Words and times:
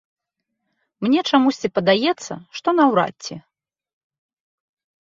Мне 1.05 1.19
чамусьці 1.29 1.71
падаецца, 1.77 2.33
што 2.61 2.67
наўрад 2.79 3.15
ці. 3.29 3.35